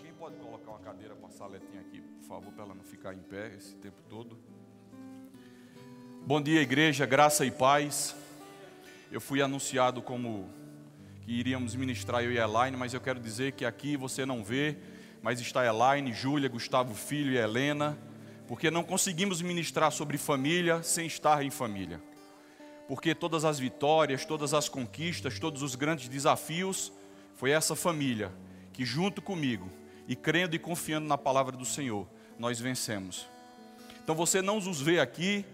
[0.00, 3.12] Alguém pode colocar uma cadeira para a Saletinha aqui, por favor, para ela não ficar
[3.12, 4.38] em pé esse tempo todo.
[6.26, 8.16] Bom dia, igreja, graça e paz.
[9.12, 10.48] Eu fui anunciado como
[11.20, 14.42] que iríamos ministrar eu e a Elaine, mas eu quero dizer que aqui você não
[14.42, 14.78] vê,
[15.20, 17.98] mas está Elaine, Júlia, Gustavo Filho e Helena,
[18.48, 22.00] porque não conseguimos ministrar sobre família sem estar em família.
[22.88, 26.90] Porque todas as vitórias, todas as conquistas, todos os grandes desafios,
[27.34, 28.32] foi essa família
[28.72, 29.78] que junto comigo
[30.08, 32.06] e crendo e confiando na palavra do Senhor,
[32.38, 33.26] nós vencemos.
[34.02, 35.44] Então você não os vê aqui,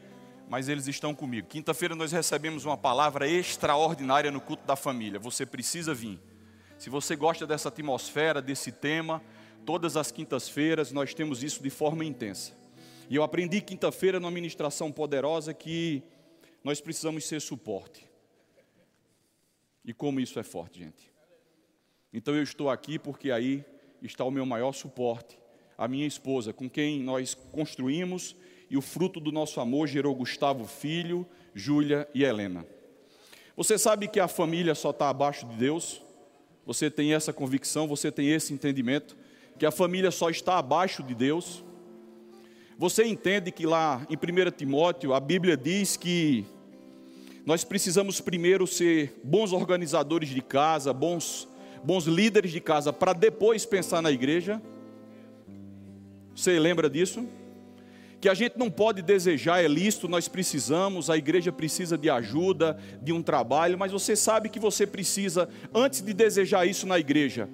[0.48, 1.48] mas eles estão comigo.
[1.48, 5.18] Quinta-feira nós recebemos uma palavra extraordinária no culto da família.
[5.18, 6.20] Você precisa vir.
[6.78, 9.22] Se você gosta dessa atmosfera, desse tema,
[9.64, 12.52] todas as quintas-feiras nós temos isso de forma intensa.
[13.08, 16.02] E eu aprendi quinta-feira numa ministração poderosa que
[16.62, 18.08] nós precisamos ser suporte.
[19.84, 21.12] E como isso é forte, gente.
[22.12, 23.64] Então eu estou aqui porque aí
[24.02, 25.38] está o meu maior suporte,
[25.76, 28.36] a minha esposa, com quem nós construímos
[28.70, 32.66] e o fruto do nosso amor gerou Gustavo Filho, Júlia e Helena.
[33.56, 36.02] Você sabe que a família só está abaixo de Deus?
[36.66, 39.16] Você tem essa convicção, você tem esse entendimento,
[39.58, 41.64] que a família só está abaixo de Deus?
[42.78, 46.44] Você entende que lá em 1 Timóteo a Bíblia diz que
[47.46, 51.48] nós precisamos primeiro ser bons organizadores de casa, bons
[51.86, 54.60] bons líderes de casa para depois pensar na igreja.
[56.34, 57.24] Você lembra disso?
[58.20, 62.76] Que a gente não pode desejar, é lícito, nós precisamos, a igreja precisa de ajuda,
[63.00, 67.48] de um trabalho, mas você sabe que você precisa, antes de desejar isso na igreja,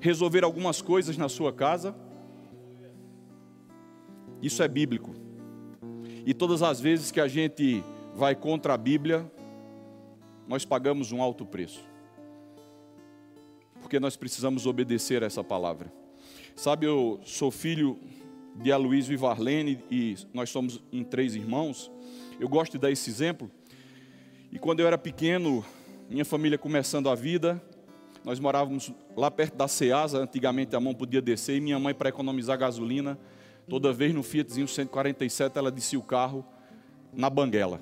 [0.00, 1.96] resolver algumas coisas na sua casa.
[4.42, 5.14] Isso é bíblico.
[6.26, 7.82] E todas as vezes que a gente
[8.14, 9.24] vai contra a Bíblia,
[10.46, 11.88] nós pagamos um alto preço
[13.88, 15.90] porque nós precisamos obedecer a essa palavra.
[16.54, 17.98] Sabe, eu sou filho
[18.54, 21.90] de Aloysio e Varlene e nós somos em três irmãos.
[22.38, 23.50] Eu gosto de dar esse exemplo.
[24.52, 25.64] E quando eu era pequeno,
[26.06, 27.62] minha família começando a vida,
[28.22, 32.10] nós morávamos lá perto da Ceasa, antigamente a mão podia descer, e minha mãe, para
[32.10, 33.18] economizar gasolina,
[33.70, 36.44] toda vez no Fiatzinho 147, ela descia o carro
[37.10, 37.80] na banguela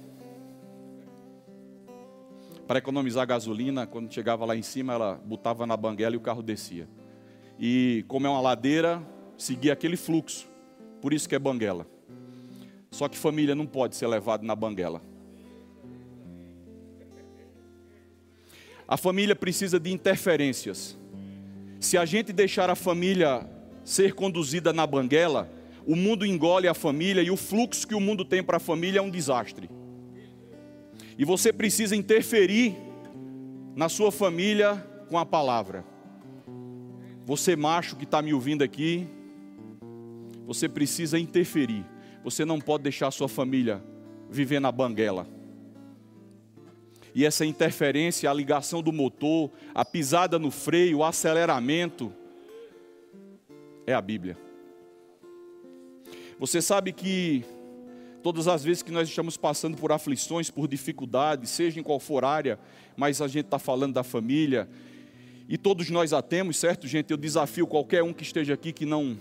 [2.66, 6.42] para economizar gasolina, quando chegava lá em cima, ela botava na banguela e o carro
[6.42, 6.88] descia.
[7.58, 9.00] E como é uma ladeira,
[9.38, 10.48] seguia aquele fluxo.
[11.00, 11.86] Por isso que é banguela.
[12.90, 15.00] Só que família não pode ser levada na banguela.
[18.88, 20.96] A família precisa de interferências.
[21.78, 23.48] Se a gente deixar a família
[23.84, 25.50] ser conduzida na banguela,
[25.86, 28.98] o mundo engole a família e o fluxo que o mundo tem para a família
[28.98, 29.68] é um desastre.
[31.18, 32.76] E você precisa interferir
[33.74, 34.76] na sua família
[35.08, 35.84] com a palavra.
[37.24, 39.06] Você, macho que está me ouvindo aqui,
[40.46, 41.84] você precisa interferir.
[42.22, 43.82] Você não pode deixar a sua família
[44.30, 45.26] viver na banguela.
[47.14, 52.12] E essa interferência, a ligação do motor, a pisada no freio, o aceleramento,
[53.86, 54.36] é a Bíblia.
[56.38, 57.42] Você sabe que
[58.26, 62.24] Todas as vezes que nós estamos passando por aflições, por dificuldades, seja em qual for
[62.24, 62.58] área,
[62.96, 64.68] mas a gente está falando da família,
[65.48, 67.12] e todos nós a temos, certo, gente?
[67.12, 69.16] Eu desafio qualquer um que esteja aqui que não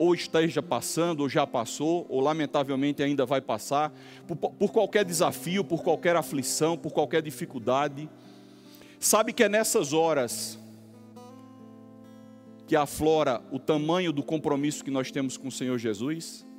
[0.00, 3.92] ou esteja passando, ou já passou, ou lamentavelmente ainda vai passar,
[4.26, 8.10] por, por qualquer desafio, por qualquer aflição, por qualquer dificuldade.
[8.98, 10.58] Sabe que é nessas horas
[12.66, 16.49] que aflora o tamanho do compromisso que nós temos com o Senhor Jesus?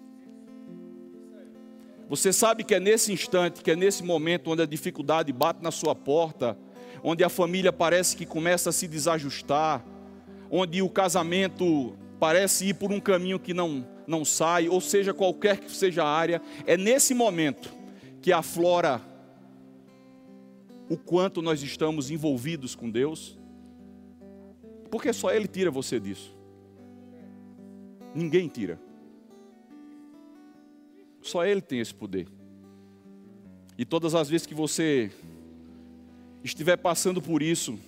[2.11, 5.71] Você sabe que é nesse instante, que é nesse momento onde a dificuldade bate na
[5.71, 6.57] sua porta,
[7.01, 9.81] onde a família parece que começa a se desajustar,
[10.49, 15.61] onde o casamento parece ir por um caminho que não, não sai, ou seja, qualquer
[15.61, 17.73] que seja a área, é nesse momento
[18.21, 19.01] que aflora
[20.89, 23.39] o quanto nós estamos envolvidos com Deus,
[24.89, 26.35] porque só Ele tira você disso,
[28.13, 28.90] ninguém tira.
[31.21, 32.27] Só Ele tem esse poder.
[33.77, 35.11] E todas as vezes que você
[36.43, 37.79] estiver passando por isso,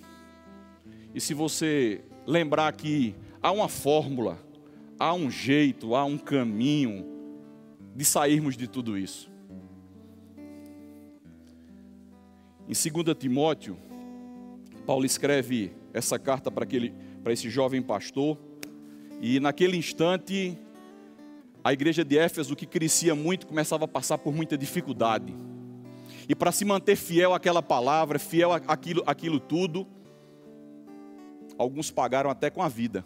[1.14, 4.38] e se você lembrar que há uma fórmula,
[4.98, 7.04] há um jeito, há um caminho
[7.94, 9.30] de sairmos de tudo isso.
[12.66, 13.76] Em 2 Timóteo,
[14.86, 18.38] Paulo escreve essa carta para, aquele, para esse jovem pastor,
[19.20, 20.58] e naquele instante
[21.64, 25.34] a igreja de Éfeso, que crescia muito, começava a passar por muita dificuldade.
[26.28, 29.86] E para se manter fiel àquela palavra, fiel àquilo, àquilo tudo,
[31.56, 33.02] alguns pagaram até com a vida.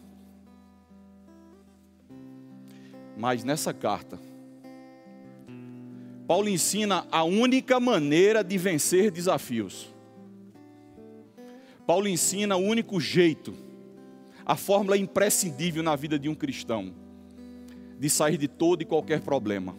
[3.16, 4.18] Mas nessa carta,
[6.26, 9.88] Paulo ensina a única maneira de vencer desafios.
[11.86, 13.54] Paulo ensina o único jeito,
[14.44, 16.92] a fórmula imprescindível na vida de um cristão,
[17.98, 19.74] de sair de todo e qualquer problema.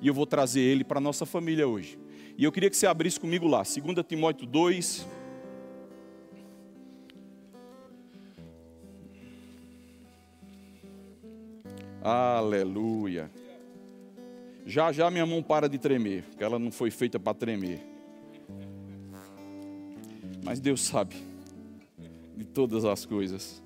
[0.00, 1.98] E eu vou trazer ele para a nossa família hoje.
[2.38, 5.06] E eu queria que você abrisse comigo lá, 2 Timóteo 2.
[12.02, 13.30] Aleluia.
[14.64, 17.80] Já já minha mão para de tremer, porque ela não foi feita para tremer.
[20.44, 21.16] Mas Deus sabe
[22.36, 23.62] de todas as coisas.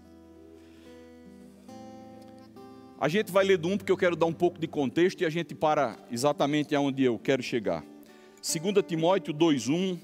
[3.00, 5.24] A gente vai ler do 1 porque eu quero dar um pouco de contexto e
[5.24, 7.82] a gente para exatamente aonde eu quero chegar.
[7.82, 9.98] 2 Timóteo 2,1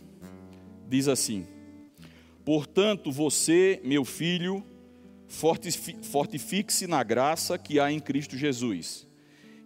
[0.88, 1.46] diz assim:
[2.42, 4.64] Portanto, você, meu filho,
[5.28, 9.06] fortifique-se na graça que há em Cristo Jesus.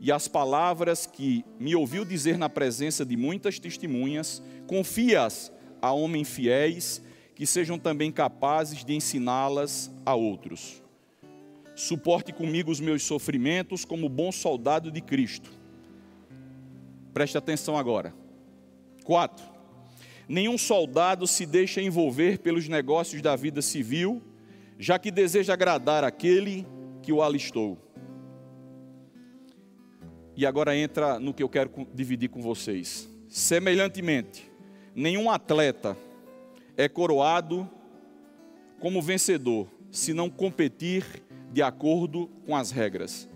[0.00, 6.28] E as palavras que me ouviu dizer na presença de muitas testemunhas, confia-as a homens
[6.28, 7.00] fiéis
[7.36, 10.82] que sejam também capazes de ensiná-las a outros.
[11.80, 15.50] Suporte comigo os meus sofrimentos como bom soldado de Cristo.
[17.14, 18.14] Preste atenção agora.
[19.02, 19.42] 4.
[20.28, 24.22] Nenhum soldado se deixa envolver pelos negócios da vida civil,
[24.78, 26.66] já que deseja agradar aquele
[27.02, 27.78] que o alistou.
[30.36, 33.08] E agora entra no que eu quero dividir com vocês.
[33.26, 34.52] Semelhantemente,
[34.94, 35.96] nenhum atleta
[36.76, 37.66] é coroado
[38.78, 43.28] como vencedor se não competir de acordo com as regras.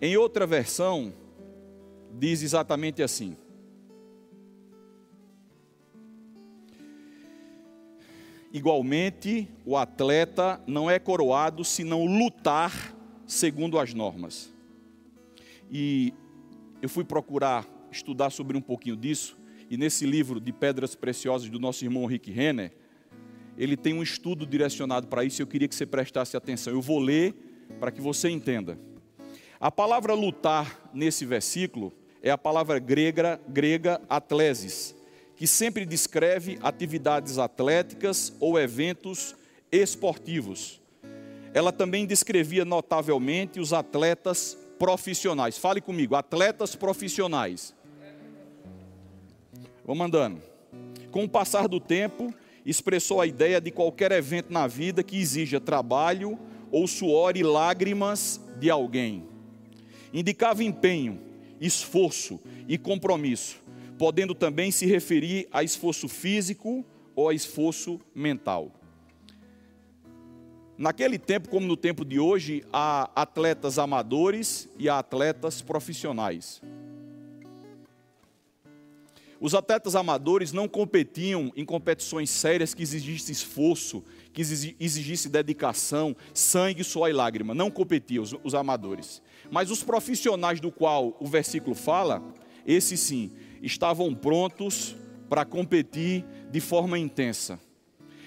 [0.00, 1.12] Em outra versão,
[2.18, 3.36] diz exatamente assim:
[8.52, 12.96] Igualmente, o atleta não é coroado se não lutar
[13.26, 14.52] segundo as normas.
[15.70, 16.12] E
[16.82, 19.36] eu fui procurar estudar sobre um pouquinho disso,
[19.68, 22.72] e nesse livro de Pedras Preciosas do nosso irmão Rick Renner,
[23.60, 26.72] ele tem um estudo direcionado para isso eu queria que você prestasse atenção.
[26.72, 27.34] Eu vou ler
[27.78, 28.78] para que você entenda.
[29.60, 31.92] A palavra lutar nesse versículo
[32.22, 34.94] é a palavra grega, grega atlesis,
[35.36, 39.36] que sempre descreve atividades atléticas ou eventos
[39.70, 40.80] esportivos.
[41.52, 45.58] Ela também descrevia notavelmente os atletas profissionais.
[45.58, 47.74] Fale comigo, atletas profissionais.
[49.84, 50.40] Vamos andando.
[51.10, 52.32] Com o passar do tempo,
[52.64, 56.38] expressou a ideia de qualquer evento na vida que exija trabalho
[56.70, 59.24] ou suor e lágrimas de alguém.
[60.12, 61.20] Indicava empenho,
[61.60, 63.60] esforço e compromisso
[64.00, 66.82] podendo também se referir a esforço físico
[67.14, 68.72] ou a esforço mental.
[70.78, 76.62] Naquele tempo, como no tempo de hoje, há atletas amadores e há atletas profissionais.
[79.40, 84.04] Os atletas amadores não competiam em competições sérias que exigissem esforço,
[84.34, 87.54] que exigissem dedicação, sangue, suor e lágrima.
[87.54, 89.22] Não competiam os, os amadores.
[89.50, 92.22] Mas os profissionais do qual o versículo fala,
[92.66, 93.32] esses sim,
[93.62, 94.94] estavam prontos
[95.26, 97.58] para competir de forma intensa.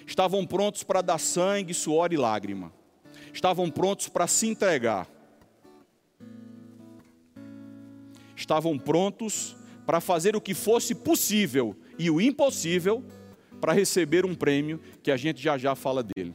[0.07, 2.73] Estavam prontos para dar sangue, suor e lágrima.
[3.31, 5.07] Estavam prontos para se entregar.
[8.35, 9.55] Estavam prontos
[9.85, 13.03] para fazer o que fosse possível e o impossível
[13.59, 16.33] para receber um prêmio que a gente já já fala dele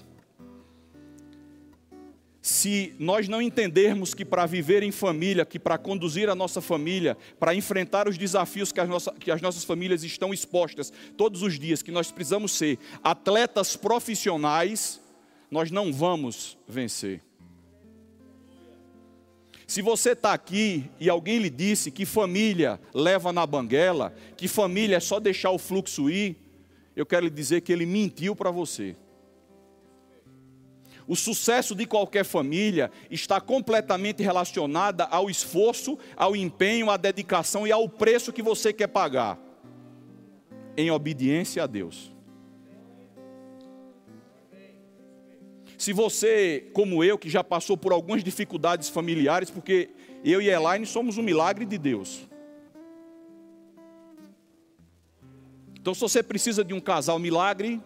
[2.48, 7.16] se nós não entendermos que para viver em família, que para conduzir a nossa família,
[7.38, 11.58] para enfrentar os desafios que as, nossas, que as nossas famílias estão expostas todos os
[11.58, 14.98] dias, que nós precisamos ser atletas profissionais,
[15.50, 17.27] nós não vamos vencer.
[19.68, 24.96] Se você está aqui e alguém lhe disse que família leva na banguela, que família
[24.96, 26.38] é só deixar o fluxo ir,
[26.96, 28.96] eu quero lhe dizer que ele mentiu para você.
[31.06, 37.70] O sucesso de qualquer família está completamente relacionada ao esforço, ao empenho, à dedicação e
[37.70, 39.38] ao preço que você quer pagar
[40.78, 42.10] em obediência a Deus.
[45.78, 49.90] Se você, como eu, que já passou por algumas dificuldades familiares, porque
[50.24, 52.28] eu e Elaine somos um milagre de Deus.
[55.80, 57.80] Então, se você precisa de um casal milagre,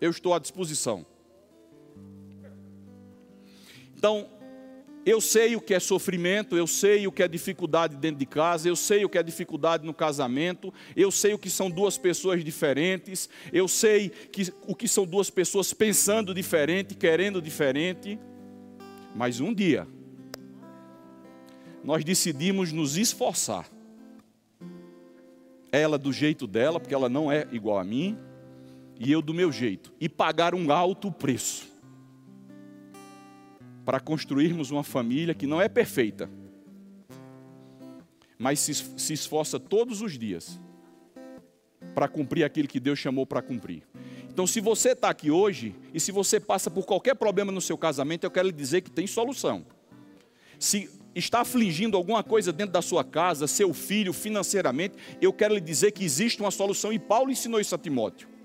[0.00, 1.04] eu estou à disposição.
[3.94, 4.26] Então,
[5.06, 8.68] eu sei o que é sofrimento, eu sei o que é dificuldade dentro de casa,
[8.68, 12.44] eu sei o que é dificuldade no casamento, eu sei o que são duas pessoas
[12.44, 18.18] diferentes, eu sei que, o que são duas pessoas pensando diferente, querendo diferente.
[19.14, 19.86] Mas um dia,
[21.84, 23.70] nós decidimos nos esforçar.
[25.70, 28.18] Ela do jeito dela, porque ela não é igual a mim,
[28.98, 31.75] e eu do meu jeito, e pagar um alto preço
[33.86, 36.28] para construirmos uma família que não é perfeita,
[38.36, 40.60] mas se, esforça todos os dias
[41.94, 43.84] para cumprir aquilo que Deus chamou para cumprir.
[44.28, 47.78] Então, se você está aqui hoje e se você passa por qualquer problema no seu
[47.78, 49.64] casamento, eu quero lhe dizer que tem solução.
[50.58, 55.60] Se está afligindo alguma coisa dentro da sua casa, seu filho, financeiramente, eu quero lhe
[55.60, 58.35] dizer que existe uma solução e Paulo ensinou isso a Timóteo.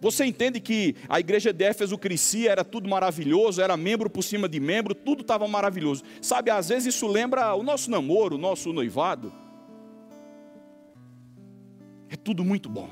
[0.00, 4.48] Você entende que a igreja de Éfeso crescia, era tudo maravilhoso, era membro por cima
[4.48, 6.02] de membro, tudo estava maravilhoso.
[6.20, 9.32] Sabe, às vezes isso lembra o nosso namoro, o nosso noivado.
[12.08, 12.90] É tudo muito bom.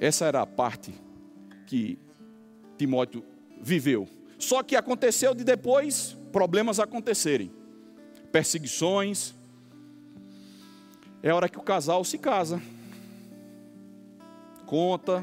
[0.00, 0.92] Essa era a parte
[1.66, 1.98] que
[2.76, 3.22] Timóteo
[3.60, 4.08] viveu.
[4.38, 7.52] Só que aconteceu de depois problemas acontecerem,
[8.32, 9.34] perseguições.
[11.22, 12.60] É hora que o casal se casa
[14.72, 15.22] conta,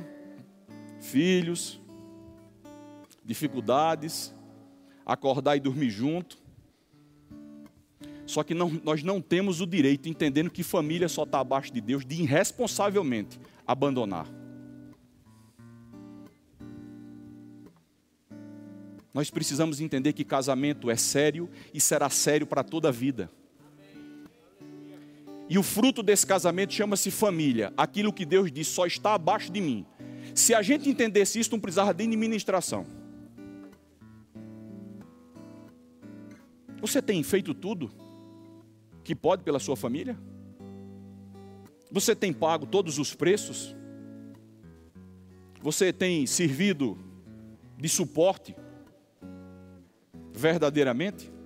[1.02, 1.82] filhos,
[3.26, 4.32] dificuldades,
[5.04, 6.38] acordar e dormir junto.
[8.28, 11.82] Só que não, nós não temos o direito, entendendo que família só está abaixo de
[11.82, 14.28] Deus, de irresponsavelmente abandonar.
[19.12, 23.32] Nós precisamos entender que casamento é sério e será sério para toda a vida.
[25.50, 27.74] E o fruto desse casamento chama-se família.
[27.76, 29.84] Aquilo que Deus diz só está abaixo de mim.
[30.36, 32.86] Se a gente entendesse isso, não precisava de administração.
[36.80, 37.92] Você tem feito tudo
[39.04, 40.16] que pode pela sua família?
[41.92, 43.76] Você tem pago todos os preços?
[45.62, 46.96] Você tem servido
[47.76, 48.56] de suporte
[50.32, 51.39] verdadeiramente?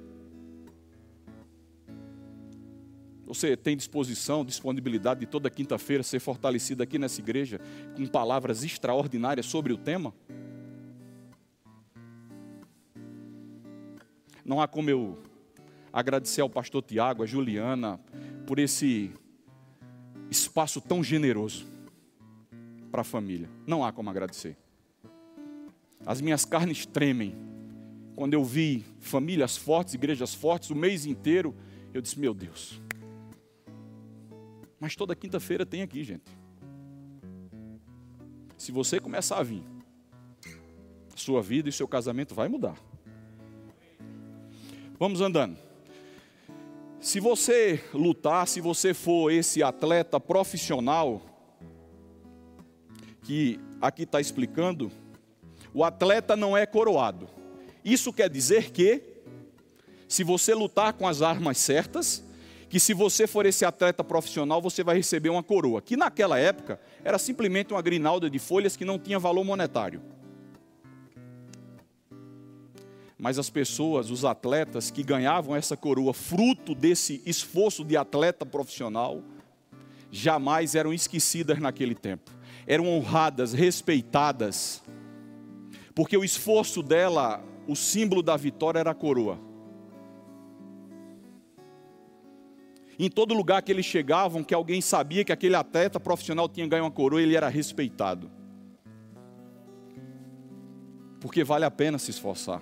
[3.33, 7.59] Você tem disposição, disponibilidade de toda quinta-feira ser fortalecido aqui nessa igreja
[7.95, 10.13] com palavras extraordinárias sobre o tema?
[14.45, 15.17] Não há como eu
[15.91, 17.99] agradecer ao pastor Tiago, a Juliana,
[18.45, 19.11] por esse
[20.29, 21.65] espaço tão generoso
[22.91, 23.49] para a família.
[23.65, 24.55] Não há como agradecer.
[26.05, 27.35] As minhas carnes tremem
[28.15, 31.55] quando eu vi famílias fortes, igrejas fortes, o mês inteiro.
[31.91, 32.79] Eu disse: Meu Deus,
[34.83, 36.25] mas toda quinta-feira tem aqui, gente.
[38.57, 39.63] Se você começar a vir,
[41.15, 42.75] sua vida e seu casamento vai mudar.
[44.99, 45.57] Vamos andando.
[46.99, 51.21] Se você lutar, se você for esse atleta profissional,
[53.21, 54.91] que aqui está explicando,
[55.73, 57.29] o atleta não é coroado.
[57.85, 59.01] Isso quer dizer que,
[60.09, 62.21] se você lutar com as armas certas,
[62.73, 66.79] que se você for esse atleta profissional, você vai receber uma coroa, que naquela época
[67.03, 70.01] era simplesmente uma grinalda de folhas que não tinha valor monetário.
[73.15, 79.21] Mas as pessoas, os atletas que ganhavam essa coroa, fruto desse esforço de atleta profissional,
[80.09, 82.31] jamais eram esquecidas naquele tempo.
[82.65, 84.81] Eram honradas, respeitadas,
[85.93, 89.52] porque o esforço dela, o símbolo da vitória era a coroa.
[92.97, 96.83] Em todo lugar que eles chegavam, que alguém sabia que aquele atleta profissional tinha ganho
[96.83, 98.29] uma coroa, ele era respeitado.
[101.19, 102.61] Porque vale a pena se esforçar.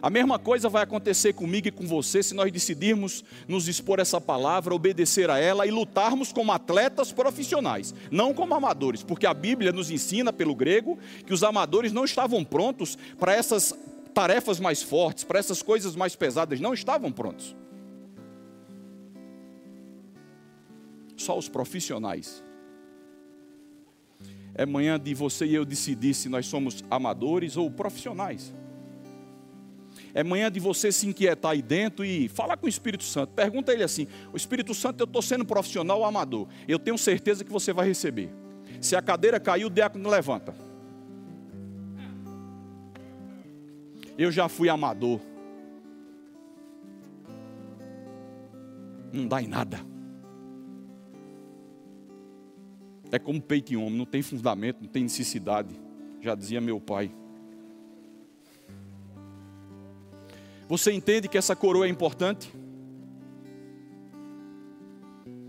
[0.00, 4.20] A mesma coisa vai acontecer comigo e com você se nós decidirmos nos expor essa
[4.20, 9.72] palavra, obedecer a ela e lutarmos como atletas profissionais, não como amadores, porque a Bíblia
[9.72, 10.96] nos ensina pelo grego
[11.26, 13.74] que os amadores não estavam prontos para essas
[14.14, 17.56] tarefas mais fortes, para essas coisas mais pesadas, não estavam prontos.
[21.18, 22.42] Só os profissionais.
[24.54, 28.52] É manhã de você e eu decidir se nós somos amadores ou profissionais.
[30.14, 33.32] É manhã de você se inquietar aí dentro e falar com o Espírito Santo.
[33.34, 36.48] Pergunta ele assim: O Espírito Santo, eu estou sendo profissional ou amador?
[36.66, 38.30] Eu tenho certeza que você vai receber.
[38.80, 40.54] Se a cadeira caiu, o diácono levanta.
[44.16, 45.20] Eu já fui amador.
[49.12, 49.80] Não dá em nada.
[53.10, 55.74] É como peito em homem, não tem fundamento, não tem necessidade.
[56.20, 57.10] Já dizia meu pai.
[60.68, 62.52] Você entende que essa coroa é importante?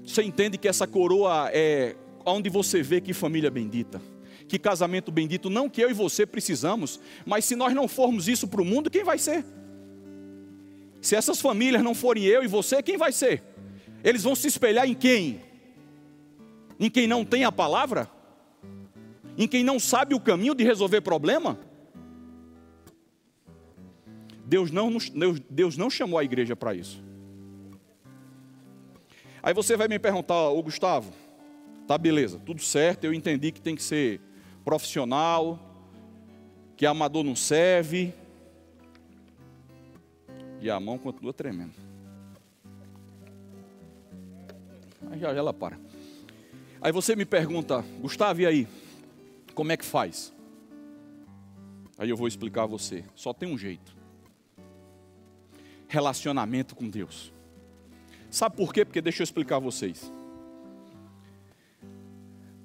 [0.05, 4.01] Você entende que essa coroa é onde você vê que família bendita,
[4.47, 8.47] que casamento bendito, não que eu e você precisamos, mas se nós não formos isso
[8.47, 9.45] para o mundo, quem vai ser?
[11.01, 13.43] Se essas famílias não forem eu e você, quem vai ser?
[14.03, 15.41] Eles vão se espelhar em quem?
[16.79, 18.09] Em quem não tem a palavra?
[19.38, 21.59] Em quem não sabe o caminho de resolver problema?
[24.45, 27.03] Deus não, Deus, Deus não chamou a igreja para isso.
[29.43, 31.13] Aí você vai me perguntar, ô Gustavo,
[31.88, 34.19] tá beleza, tudo certo, eu entendi que tem que ser
[34.65, 35.59] profissional,
[36.75, 38.13] que amador não serve.
[40.62, 41.74] E a mão continua tremendo.
[45.12, 45.79] Aí já, já ela para.
[46.81, 48.67] Aí você me pergunta, Gustavo, e aí?
[49.53, 50.31] Como é que faz?
[51.98, 53.03] Aí eu vou explicar a você.
[53.15, 53.93] Só tem um jeito.
[55.89, 57.33] Relacionamento com Deus.
[58.31, 58.86] Sabe por quê?
[58.86, 60.09] Porque deixa eu explicar a vocês.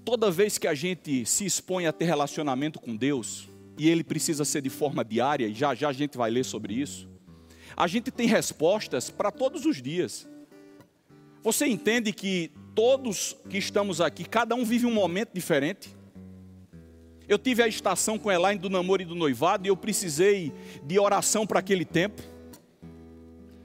[0.04, 4.44] Toda vez que a gente se expõe a ter relacionamento com Deus, e ele precisa
[4.44, 7.08] ser de forma diária, e já já a gente vai ler sobre isso,
[7.76, 10.28] a gente tem respostas para todos os dias.
[11.44, 15.94] Você entende que todos que estamos aqui, cada um vive um momento diferente?
[17.28, 20.98] Eu tive a estação com Elaine do namoro e do noivado e eu precisei de
[20.98, 22.22] oração para aquele tempo.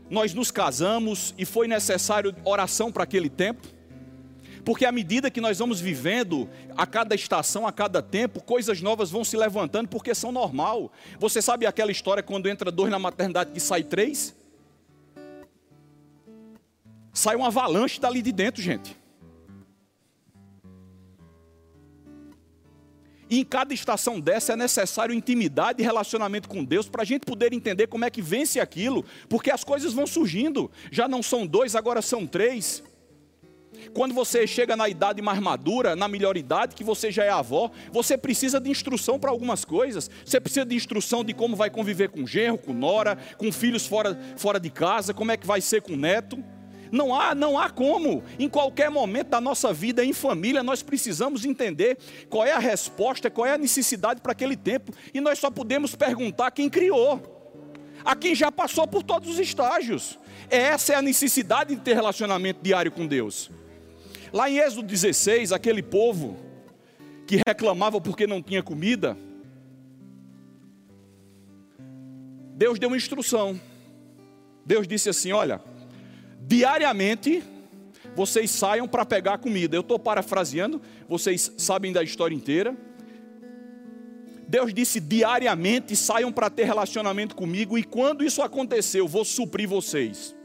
[0.10, 3.66] Nós nos casamos e foi necessário oração para aquele tempo.
[4.66, 9.10] Porque à medida que nós vamos vivendo, a cada estação, a cada tempo, coisas novas
[9.10, 10.92] vão se levantando, porque são normal.
[11.18, 14.38] Você sabe aquela história quando entra dois na maternidade que sai três?
[17.20, 18.98] Sai uma avalanche dali de dentro, gente.
[23.30, 27.26] E em cada estação dessa é necessário intimidade e relacionamento com Deus para a gente
[27.26, 30.72] poder entender como é que vence aquilo, porque as coisas vão surgindo.
[30.94, 32.82] Já não são dois, agora são três.
[33.94, 37.70] Quando você chega na idade mais madura, na melhor idade, que você já é avó,
[37.92, 40.10] você precisa de instrução para algumas coisas.
[40.24, 44.18] Você precisa de instrução de como vai conviver com genro, com nora, com filhos fora,
[44.38, 46.42] fora de casa, como é que vai ser com neto.
[46.92, 48.24] Não há, não há como.
[48.38, 51.98] Em qualquer momento da nossa vida em família, nós precisamos entender
[52.30, 55.96] qual é a resposta, qual é a necessidade para aquele tempo, e nós só podemos
[55.96, 57.38] perguntar quem criou.
[58.04, 60.18] A quem já passou por todos os estágios.
[60.50, 63.52] Essa é a necessidade de ter relacionamento diário com Deus.
[64.32, 66.38] Lá em Êxodo 16, aquele povo
[67.28, 69.18] que reclamava porque não tinha comida,
[72.56, 73.60] Deus deu uma instrução.
[74.66, 75.62] Deus disse assim: Olha,
[76.40, 77.44] diariamente
[78.16, 79.76] vocês saiam para pegar comida.
[79.76, 82.76] Eu estou parafraseando, vocês sabem da história inteira.
[84.48, 89.70] Deus disse diariamente saiam para ter relacionamento comigo, e quando isso acontecer, eu vou suprir
[89.70, 90.36] vocês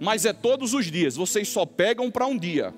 [0.00, 2.74] mas é todos os dias, vocês só pegam para um dia.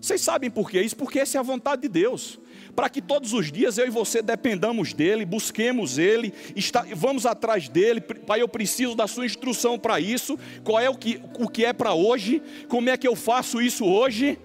[0.00, 0.80] Vocês sabem por quê?
[0.80, 2.38] Isso porque essa é a vontade de Deus.
[2.78, 7.68] Para que todos os dias eu e você dependamos dEle, busquemos Ele, está, vamos atrás
[7.68, 8.00] dEle.
[8.00, 10.38] Pai, eu preciso da Sua instrução para isso.
[10.62, 12.40] Qual é o que, o que é para hoje?
[12.68, 14.38] Como é que eu faço isso hoje?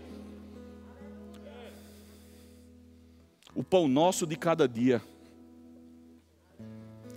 [3.53, 4.99] O pão nosso de cada dia.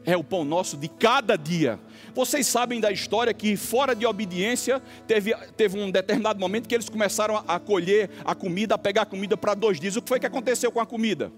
[0.05, 1.81] É o pão nosso de cada dia.
[2.17, 6.89] Vocês sabem da história que, fora de obediência, teve, teve um determinado momento que eles
[6.89, 9.97] começaram a, colher a comida, a pegar a comida para dois dias.
[9.97, 11.31] O que foi que aconteceu com a comida?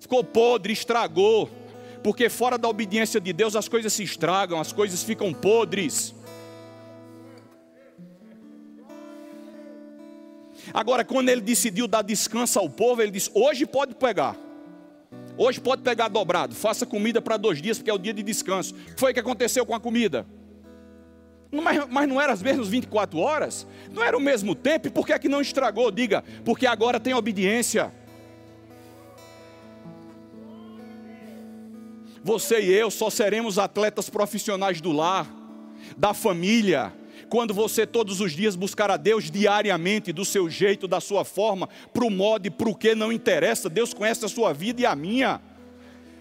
[0.00, 1.48] Ficou podre, estragou.
[2.02, 6.12] Porque fora da obediência de Deus as coisas se estragam, as coisas ficam podres.
[10.72, 14.36] Agora, quando ele decidiu dar descanso ao povo, ele disse: Hoje pode pegar.
[15.36, 18.74] Hoje pode pegar dobrado, faça comida para dois dias, porque é o dia de descanso.
[18.74, 20.26] O que foi que aconteceu com a comida?
[21.50, 23.66] Mas, mas não era as mesmas 24 horas?
[23.92, 24.88] Não era o mesmo tempo?
[24.88, 25.90] E por que é que não estragou?
[25.90, 27.92] Diga, porque agora tem obediência.
[32.22, 35.28] Você e eu só seremos atletas profissionais do lar,
[35.96, 36.92] da família,
[37.34, 41.68] quando você todos os dias buscar a Deus diariamente, do seu jeito, da sua forma,
[41.92, 44.86] para o modo e para o que não interessa, Deus conhece a sua vida e
[44.86, 45.40] a minha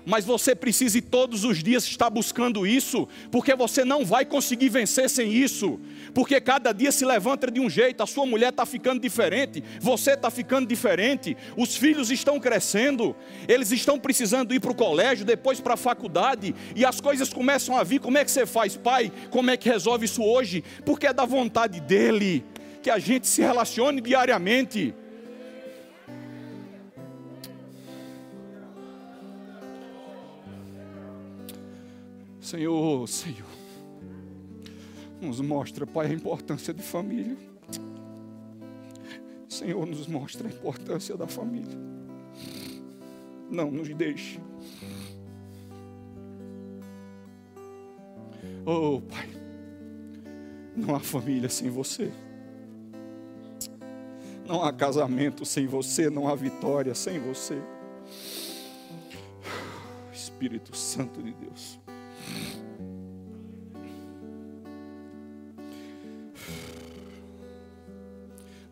[0.05, 5.09] mas você precisa todos os dias estar buscando isso, porque você não vai conseguir vencer
[5.09, 5.79] sem isso,
[6.13, 10.11] porque cada dia se levanta de um jeito, a sua mulher está ficando diferente, você
[10.13, 13.15] está ficando diferente, os filhos estão crescendo,
[13.47, 17.77] eles estão precisando ir para o colégio, depois para a faculdade, e as coisas começam
[17.77, 17.99] a vir.
[17.99, 19.11] Como é que você faz, pai?
[19.29, 20.63] Como é que resolve isso hoje?
[20.85, 22.43] Porque é da vontade dele
[22.81, 24.93] que a gente se relacione diariamente.
[32.53, 33.49] Senhor, Senhor,
[35.19, 37.35] nos mostra, Pai, a importância de família.
[39.49, 41.75] Senhor, nos mostra a importância da família.
[43.49, 44.39] Não nos deixe.
[48.67, 49.27] Oh, Pai,
[50.75, 52.11] não há família sem você.
[54.45, 57.59] Não há casamento sem você, não há vitória sem você.
[60.13, 61.81] Espírito Santo de Deus.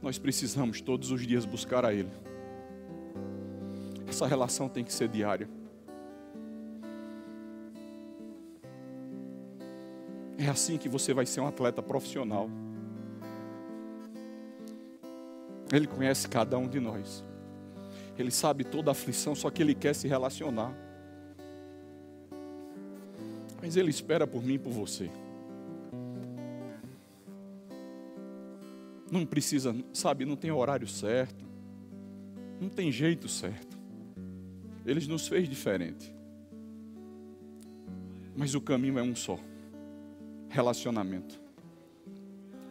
[0.02, 2.10] Nós precisamos todos os dias buscar a Ele.
[4.08, 5.48] Essa relação tem que ser diária.
[10.38, 12.50] É assim que você vai ser um atleta profissional.
[15.72, 17.24] Ele conhece cada um de nós.
[18.18, 20.76] Ele sabe toda a aflição, só que ele quer se relacionar.
[23.62, 25.10] Mas ele espera por mim e por você.
[29.12, 31.46] Não precisa, sabe, não tem horário certo.
[32.60, 33.78] Não tem jeito certo.
[34.86, 36.14] Ele nos fez diferente.
[38.36, 39.38] Mas o caminho é um só:
[40.50, 41.40] relacionamento.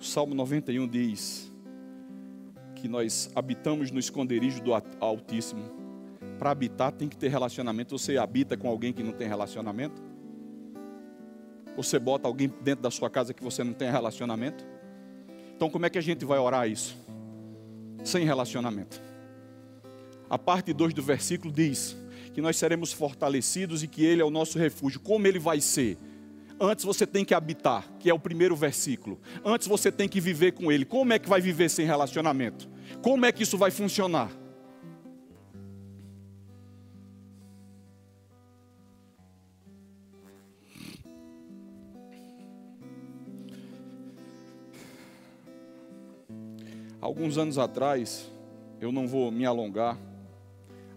[0.00, 1.52] O Salmo 91 diz
[2.74, 5.62] que nós habitamos no esconderijo do Altíssimo.
[6.38, 7.98] Para habitar tem que ter relacionamento.
[7.98, 10.09] Você habita com alguém que não tem relacionamento?
[11.76, 14.64] Você bota alguém dentro da sua casa que você não tem relacionamento?
[15.56, 16.96] Então, como é que a gente vai orar isso?
[18.04, 19.00] Sem relacionamento.
[20.28, 21.96] A parte 2 do versículo diz
[22.32, 25.00] que nós seremos fortalecidos e que Ele é o nosso refúgio.
[25.00, 25.98] Como Ele vai ser?
[26.60, 29.18] Antes você tem que habitar, que é o primeiro versículo.
[29.44, 30.84] Antes você tem que viver com Ele.
[30.84, 32.68] Como é que vai viver sem relacionamento?
[33.02, 34.30] Como é que isso vai funcionar?
[47.00, 48.30] Alguns anos atrás,
[48.80, 49.98] eu não vou me alongar,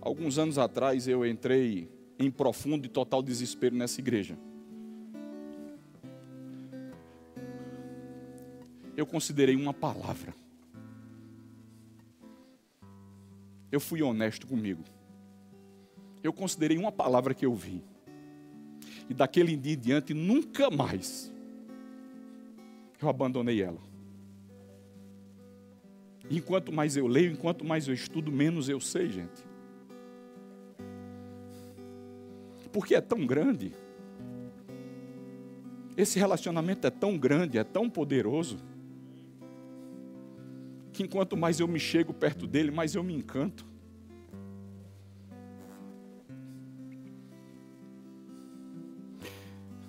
[0.01, 1.89] alguns anos atrás eu entrei
[2.19, 4.37] em profundo e total desespero nessa igreja.
[8.95, 10.33] Eu considerei uma palavra.
[13.71, 14.83] Eu fui honesto comigo.
[16.21, 17.83] Eu considerei uma palavra que eu vi.
[19.09, 21.33] E daquele dia em diante, nunca mais
[23.01, 23.92] eu abandonei ela.
[26.35, 29.45] Enquanto mais eu leio, enquanto mais eu estudo, menos eu sei, gente.
[32.71, 33.71] Porque é tão grande.
[35.95, 38.57] Esse relacionamento é tão grande, é tão poderoso,
[40.91, 43.63] que enquanto mais eu me chego perto dele, mais eu me encanto.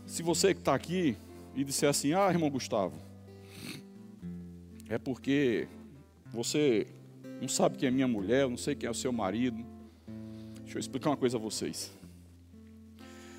[0.04, 1.16] Se você que está aqui
[1.54, 2.98] e disser assim, ah, irmão Gustavo,
[4.90, 5.66] é porque
[6.34, 6.88] você
[7.40, 9.64] não sabe quem é minha mulher, eu não sei quem é o seu marido.
[10.62, 11.92] Deixa eu explicar uma coisa a vocês.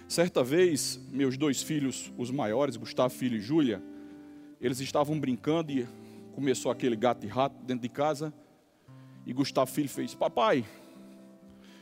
[0.08, 3.84] Certa vez, meus dois filhos, os maiores, Gustavo Filho e Júlia,
[4.62, 5.86] eles estavam brincando e
[6.34, 8.34] começou aquele gato e rato dentro de casa.
[9.26, 10.64] E Gustavo Filho fez: Papai,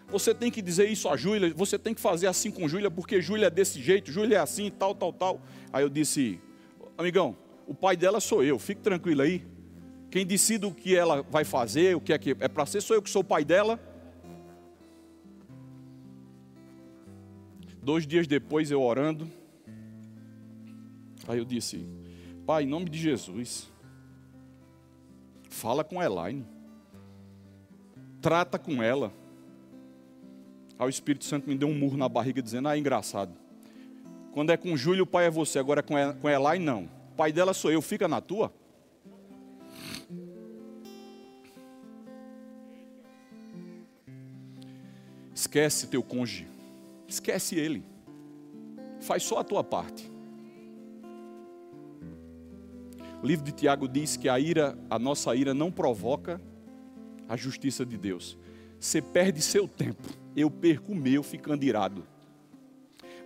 [0.07, 3.21] você tem que dizer isso a Júlia, você tem que fazer assim com Júlia, porque
[3.21, 5.41] Júlia é desse jeito, Júlia é assim, tal, tal, tal.
[5.71, 6.39] Aí eu disse:
[6.97, 9.52] Amigão, o pai dela sou eu, fique tranquilo aí.
[10.13, 12.95] Quem decide o que ela vai fazer, o que é que é para ser, sou
[12.95, 13.79] eu que sou o pai dela.
[17.81, 19.27] Dois dias depois eu orando,
[21.27, 21.89] aí eu disse:
[22.45, 23.71] Pai, em nome de Jesus,
[25.49, 26.45] fala com Elaine,
[28.21, 29.11] trata com ela.
[30.77, 33.33] Aí o Espírito Santo me deu um murro na barriga dizendo: Ah, é engraçado.
[34.31, 36.83] Quando é com Júlio, o pai é você, agora é com Elaine, não.
[36.83, 38.53] O pai dela sou eu, fica na tua.
[45.53, 46.47] Esquece teu cônjuge.
[47.07, 47.83] Esquece ele.
[48.99, 50.11] Faz só a tua parte.
[53.21, 56.41] O livro de Tiago diz que a ira, a nossa ira não provoca
[57.29, 58.35] a justiça de Deus.
[58.79, 62.03] Você perde seu tempo, eu perco o meu ficando irado.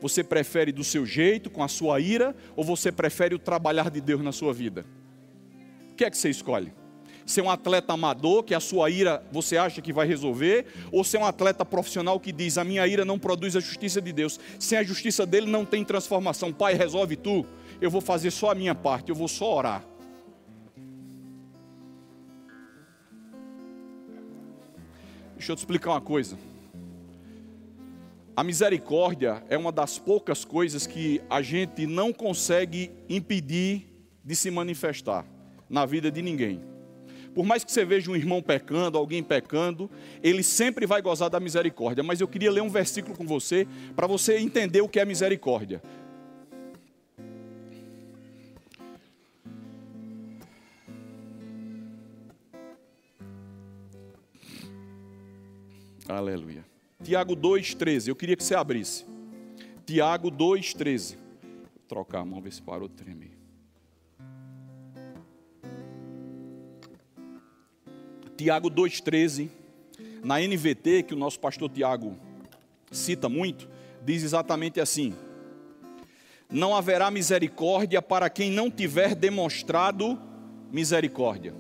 [0.01, 4.01] Você prefere do seu jeito, com a sua ira, ou você prefere o trabalhar de
[4.01, 4.85] Deus na sua vida?
[5.91, 6.73] O que é que você escolhe?
[7.27, 11.17] Ser um atleta amador, que a sua ira você acha que vai resolver, ou ser
[11.17, 14.77] um atleta profissional que diz: a minha ira não produz a justiça de Deus, sem
[14.77, 16.53] a justiça dele não tem transformação.
[16.53, 17.45] Pai, resolve tu,
[17.81, 19.83] eu vou fazer só a minha parte, eu vou só orar.
[25.35, 26.37] Deixa eu te explicar uma coisa.
[28.35, 33.87] A misericórdia é uma das poucas coisas que a gente não consegue impedir
[34.23, 35.25] de se manifestar
[35.69, 36.76] na vida de ninguém.
[37.38, 39.88] Por mais que você veja um irmão pecando, alguém pecando,
[40.23, 42.04] ele sempre vai gozar da misericórdia.
[42.04, 45.80] Mas eu queria ler um versículo com você para você entender o que é misericórdia.
[56.10, 56.65] Aleluia.
[57.04, 58.08] Tiago 2,13.
[58.08, 59.06] Eu queria que você abrisse.
[59.86, 61.17] Tiago 2,13.
[61.17, 63.37] Vou trocar a mão, ver se parou de tremer.
[68.38, 69.50] Tiago 2,13.
[70.23, 72.15] Na NVT, que o nosso pastor Tiago
[72.91, 73.67] cita muito,
[74.06, 75.15] diz exatamente assim:
[76.50, 80.19] Não haverá misericórdia para quem não tiver demonstrado
[80.71, 81.54] misericórdia.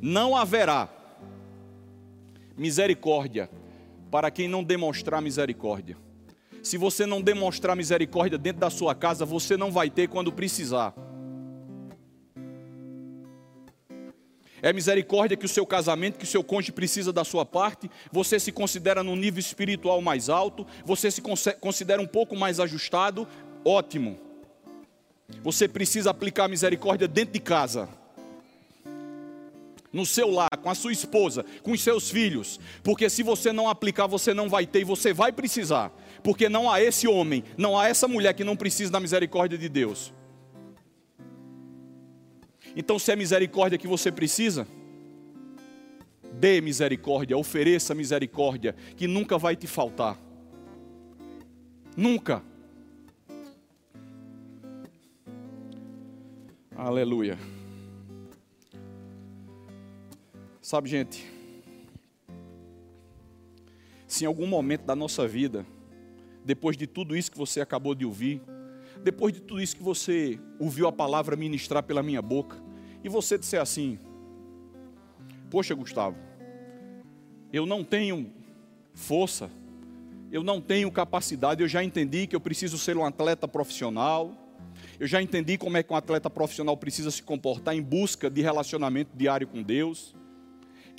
[0.00, 0.88] Não haverá
[2.56, 3.50] misericórdia
[4.10, 5.96] para quem não demonstrar misericórdia.
[6.62, 10.94] Se você não demonstrar misericórdia dentro da sua casa, você não vai ter quando precisar.
[14.62, 18.38] É misericórdia que o seu casamento, que o seu cônjuge precisa da sua parte, você
[18.38, 21.22] se considera num nível espiritual mais alto, você se
[21.60, 23.26] considera um pouco mais ajustado,
[23.64, 24.18] ótimo.
[25.42, 27.88] Você precisa aplicar misericórdia dentro de casa.
[29.92, 33.68] No seu lar, com a sua esposa, com os seus filhos, porque se você não
[33.68, 35.90] aplicar, você não vai ter e você vai precisar,
[36.22, 39.68] porque não há esse homem, não há essa mulher que não precisa da misericórdia de
[39.68, 40.12] Deus.
[42.76, 44.66] Então, se é misericórdia que você precisa,
[46.32, 50.18] dê misericórdia, ofereça misericórdia, que nunca vai te faltar.
[51.96, 52.42] Nunca.
[56.74, 57.38] Aleluia.
[60.62, 61.26] Sabe, gente,
[64.06, 65.66] se em algum momento da nossa vida,
[66.44, 68.40] depois de tudo isso que você acabou de ouvir,
[69.02, 72.56] depois de tudo isso que você ouviu a palavra ministrar pela minha boca,
[73.02, 73.98] e você disser assim:
[75.50, 76.16] Poxa, Gustavo,
[77.52, 78.32] eu não tenho
[78.94, 79.50] força,
[80.30, 84.34] eu não tenho capacidade, eu já entendi que eu preciso ser um atleta profissional,
[84.98, 88.40] eu já entendi como é que um atleta profissional precisa se comportar em busca de
[88.40, 90.14] relacionamento diário com Deus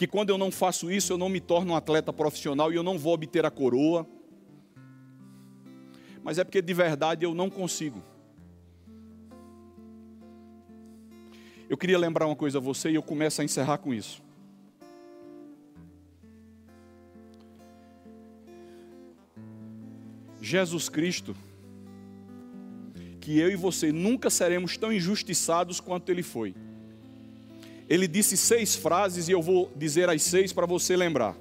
[0.02, 2.82] que quando eu não faço isso, eu não me torno um atleta profissional e eu
[2.82, 4.08] não vou obter a coroa.
[6.24, 8.02] Mas é porque de verdade eu não consigo.
[11.70, 14.22] Eu queria lembrar uma coisa a você e eu começo a encerrar com isso.
[20.42, 21.36] Jesus Cristo,
[23.20, 26.54] que eu e você nunca seremos tão injustiçados quanto ele foi
[27.92, 31.36] ele disse seis frases e eu vou dizer as seis para você lembrar.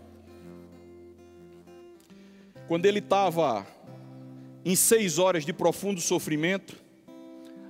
[2.67, 3.65] Quando ele estava
[4.65, 6.77] em seis horas de profundo sofrimento,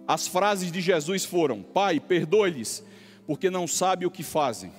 [0.07, 2.85] as frases de Jesus foram: Pai, perdoe-lhes,
[3.27, 4.73] porque não sabem o que fazem.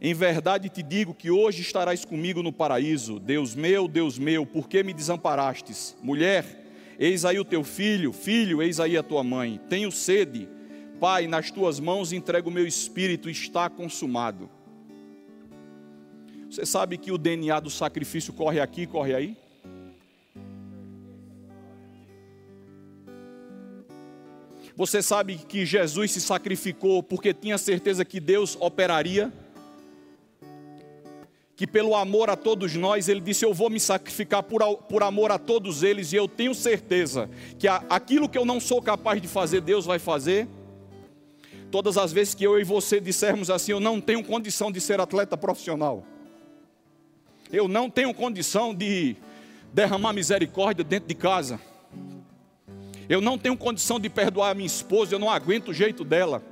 [0.00, 3.20] Em verdade te digo que hoje estarás comigo no paraíso.
[3.20, 5.96] Deus meu, Deus meu, por que me desamparastes?
[6.02, 6.44] Mulher,
[6.98, 9.60] eis aí o teu filho, filho, eis aí a tua mãe.
[9.68, 10.48] Tenho sede
[11.02, 14.48] Pai, nas tuas mãos entrego o meu espírito, está consumado.
[16.48, 19.36] Você sabe que o DNA do sacrifício corre aqui, corre aí?
[24.76, 29.32] Você sabe que Jesus se sacrificou porque tinha certeza que Deus operaria?
[31.54, 35.30] Que pelo amor a todos nós, Ele disse: Eu vou me sacrificar por, por amor
[35.30, 39.28] a todos eles, e eu tenho certeza que aquilo que eu não sou capaz de
[39.28, 40.48] fazer, Deus vai fazer.
[41.70, 45.00] Todas as vezes que eu e você dissermos assim, eu não tenho condição de ser
[45.00, 46.04] atleta profissional.
[47.50, 49.16] Eu não tenho condição de
[49.72, 51.60] derramar misericórdia dentro de casa.
[53.12, 56.42] Eu não tenho condição de perdoar a minha esposa, eu não aguento o jeito dela.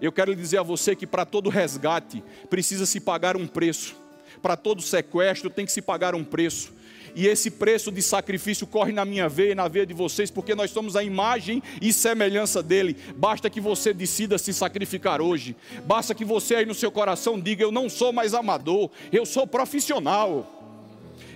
[0.00, 3.94] Eu quero dizer a você que para todo resgate precisa se pagar um preço.
[4.40, 6.72] Para todo sequestro tem que se pagar um preço
[7.14, 10.54] e esse preço de sacrifício corre na minha veia e na veia de vocês, porque
[10.54, 12.96] nós somos a imagem e semelhança dele.
[13.16, 15.54] Basta que você decida se sacrificar hoje,
[15.84, 19.46] basta que você aí no seu coração diga: Eu não sou mais amador, eu sou
[19.46, 20.53] profissional.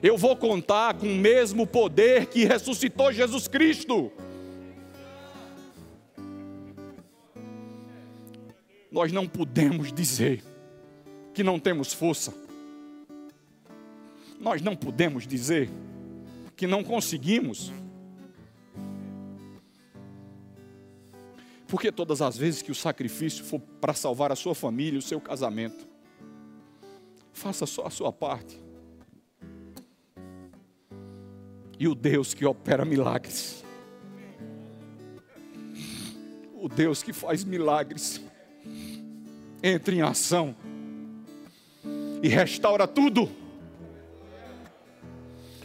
[0.03, 4.13] Eu vou contar com o mesmo poder que ressuscitou Jesus Cristo.
[8.91, 10.43] Nós não podemos dizer
[11.35, 12.49] que não temos força
[14.39, 15.69] nós não podemos dizer
[16.57, 17.73] que não conseguimos.
[21.67, 25.21] Porque todas as vezes que o sacrifício for para salvar a sua família, o seu
[25.21, 25.87] casamento,
[27.33, 28.59] faça só a sua parte.
[31.79, 33.65] E o Deus que opera milagres,
[36.55, 38.21] o Deus que faz milagres,
[39.63, 40.55] entre em ação
[42.23, 43.31] e restaura tudo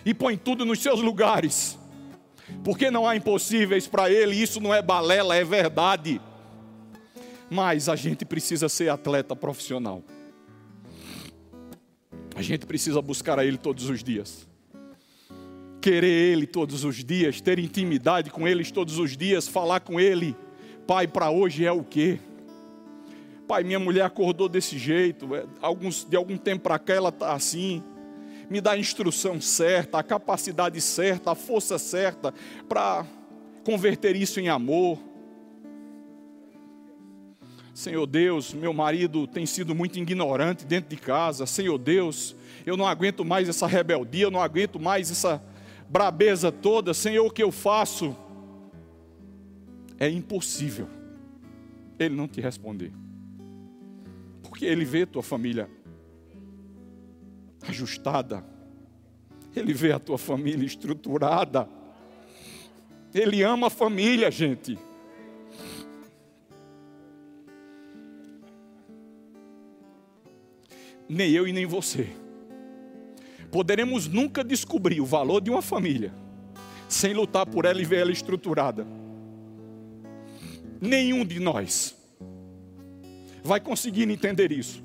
[0.06, 1.78] e põe tudo nos seus lugares,
[2.63, 6.21] porque não há impossíveis para Ele, isso não é balela, é verdade.
[7.49, 10.04] Mas a gente precisa ser atleta profissional.
[12.36, 14.47] A gente precisa buscar a Ele todos os dias.
[15.84, 20.34] Querer Ele todos os dias, ter intimidade com Ele todos os dias, falar com Ele.
[20.88, 22.19] Pai, para hoje é o quê?
[23.46, 27.34] Pai, minha mulher acordou desse jeito, é, alguns, de algum tempo para cá ela está
[27.34, 27.84] assim.
[28.50, 32.34] Me dá a instrução certa, a capacidade certa, a força certa
[32.69, 33.06] para
[33.65, 34.98] converter isso em amor.
[37.74, 41.46] Senhor Deus, meu marido tem sido muito ignorante dentro de casa.
[41.46, 45.43] Senhor Deus, eu não aguento mais essa rebeldia, eu não aguento mais essa
[45.93, 46.91] brabeza toda.
[46.91, 48.17] Senhor, o que eu faço?
[49.99, 50.88] É impossível
[51.99, 52.91] ele não te responder.
[54.41, 55.69] Porque ele vê tua família
[57.67, 58.43] ajustada,
[59.56, 61.69] ele vê a tua família estruturada,
[63.13, 64.77] ele ama a família, gente.
[71.08, 72.23] Nem eu e nem você
[73.54, 76.12] poderemos nunca descobrir o valor de uma família
[76.89, 78.88] sem lutar por ela e ver ela estruturada.
[80.82, 81.96] Nenhum de nós
[83.44, 84.84] vai conseguir entender isso,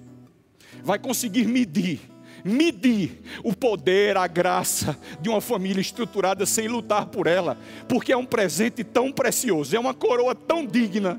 [0.85, 1.99] vai conseguir medir,
[2.45, 7.57] medir o poder, a graça de uma família estruturada sem lutar por ela,
[7.89, 11.19] porque é um presente tão precioso, é uma coroa tão digna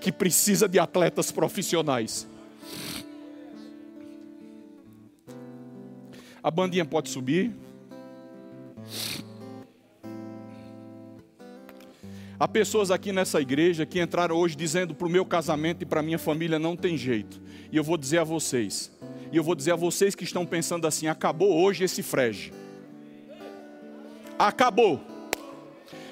[0.00, 2.28] que precisa de atletas profissionais.
[6.42, 7.52] A bandinha pode subir.
[12.40, 16.02] Há pessoas aqui nessa igreja que entraram hoje dizendo para o meu casamento e para
[16.02, 17.40] minha família não tem jeito.
[17.72, 18.92] E eu vou dizer a vocês,
[19.32, 22.52] e eu vou dizer a vocês que estão pensando assim: acabou hoje esse frege.
[24.38, 25.00] Acabou.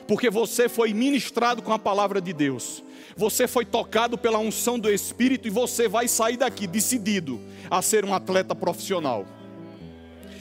[0.09, 2.83] Porque você foi ministrado com a palavra de Deus.
[3.17, 8.05] Você foi tocado pela unção do Espírito e você vai sair daqui decidido a ser
[8.05, 9.25] um atleta profissional.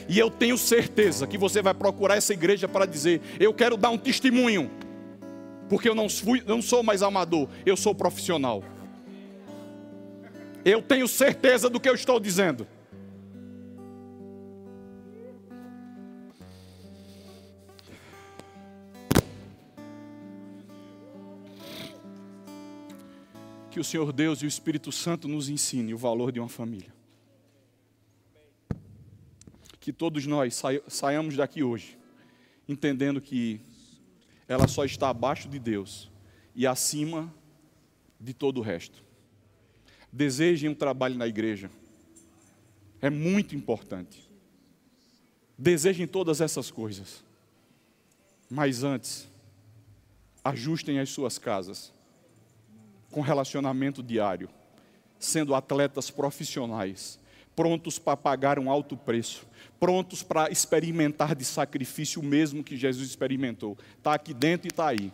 [0.08, 3.90] E eu tenho certeza que você vai procurar essa igreja para dizer: Eu quero dar
[3.90, 4.70] um testemunho
[5.68, 8.62] porque eu não, fui, não sou mais amador, eu sou profissional.
[10.64, 12.66] Eu tenho certeza do que eu estou dizendo.
[23.70, 26.95] Que o Senhor Deus e o Espírito Santo nos ensine o valor de uma família.
[29.86, 31.96] Que todos nós saiamos daqui hoje
[32.68, 33.60] entendendo que
[34.48, 36.10] ela só está abaixo de Deus
[36.56, 37.32] e acima
[38.18, 39.00] de todo o resto.
[40.12, 41.70] Desejem um trabalho na igreja.
[43.00, 44.28] É muito importante.
[45.56, 47.22] Desejem todas essas coisas.
[48.50, 49.28] Mas antes,
[50.42, 51.92] ajustem as suas casas
[53.08, 54.48] com relacionamento diário,
[55.16, 57.20] sendo atletas profissionais,
[57.56, 59.46] prontos para pagar um alto preço,
[59.80, 63.78] prontos para experimentar de sacrifício o mesmo que Jesus experimentou.
[63.96, 65.10] Está aqui dentro e está aí.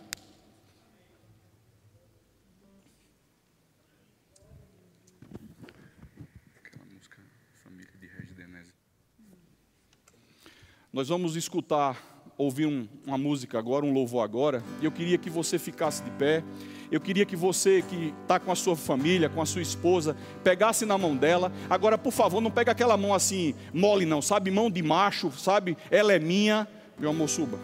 [10.93, 11.97] Nós vamos escutar,
[12.37, 16.11] ouvir um, uma música agora, um louvor agora, e eu queria que você ficasse de
[16.11, 16.45] pé.
[16.93, 20.85] Eu queria que você que está com a sua família, com a sua esposa, pegasse
[20.85, 21.51] na mão dela.
[21.71, 24.51] Agora, por favor, não pega aquela mão assim, mole não, sabe?
[24.51, 25.75] Mão de macho, sabe?
[25.91, 26.69] Ela é minha.
[26.99, 27.59] Meu amor, suba.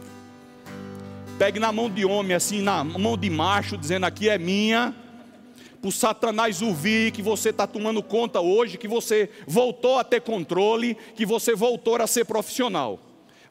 [1.38, 4.94] Pegue na mão de homem, assim, na mão de macho, dizendo aqui é minha.
[5.78, 10.22] Para o Satanás ouvir que você está tomando conta hoje, que você voltou a ter
[10.22, 12.98] controle, que você voltou a ser profissional.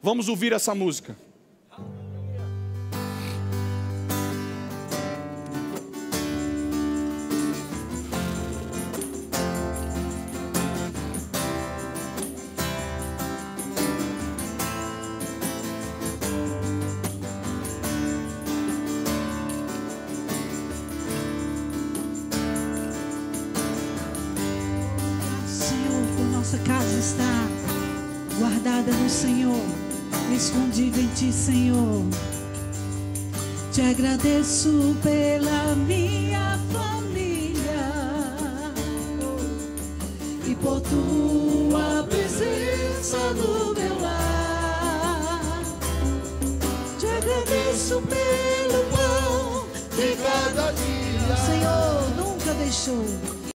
[0.02, 1.16] Vamos ouvir essa música.
[34.18, 37.92] Agradeço pela minha família
[40.44, 45.62] e por tua presença no meu lar.
[46.98, 51.36] Te agradeço pelo pão de cada dia.
[51.46, 53.04] Senhor nunca deixou